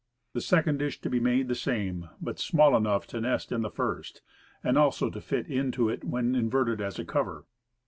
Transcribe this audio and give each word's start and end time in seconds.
The 0.33 0.41
second 0.41 0.79
dish 0.79 0.99
to 1.01 1.11
be 1.11 1.19
made 1.19 1.47
the 1.47 1.53
same, 1.53 2.09
but 2.19 2.39
small 2.39 2.75
enough 2.75 3.05
to 3.05 3.21
nest 3.21 3.51
in 3.51 3.61
the 3.61 3.69
first, 3.69 4.23
and 4.63 4.75
also 4.75 5.11
to 5.11 5.21
fit 5.21 5.45
into 5.45 5.89
it 5.89 6.03
when 6.03 6.33
inverted 6.33 6.81
as 6.81 6.97
a 6.97 7.05
cover. 7.05 7.45